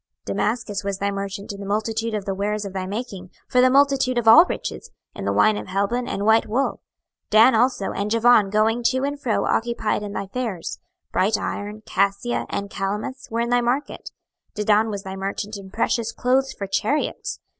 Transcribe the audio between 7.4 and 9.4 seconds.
also and Javan going to and